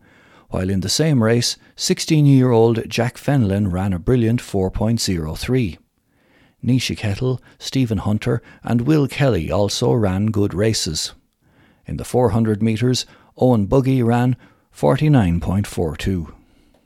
while 0.49 0.71
in 0.71 0.79
the 0.79 0.89
same 0.89 1.21
race, 1.21 1.57
16 1.75 2.25
year 2.25 2.49
old 2.49 2.89
Jack 2.89 3.17
Fenlon 3.17 3.71
ran 3.71 3.93
a 3.93 3.99
brilliant 3.99 4.41
4.03. 4.41 5.77
Nisha 6.65 6.97
Kettle, 6.97 7.39
Stephen 7.59 7.99
Hunter, 7.99 8.41
and 8.63 8.87
Will 8.87 9.07
Kelly 9.07 9.51
also 9.51 9.93
ran 9.93 10.31
good 10.31 10.55
races. 10.55 11.13
In 11.85 11.97
the 11.97 12.03
400 12.03 12.63
metres, 12.63 13.05
Owen 13.37 13.67
Buggy 13.67 14.01
ran 14.01 14.35
49.42. 14.75 16.36